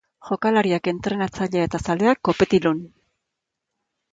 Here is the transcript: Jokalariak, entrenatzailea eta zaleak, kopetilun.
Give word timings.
Jokalariak, 0.27 0.87
entrenatzailea 0.91 1.67
eta 1.69 1.81
zaleak, 1.85 2.23
kopetilun. 2.31 2.81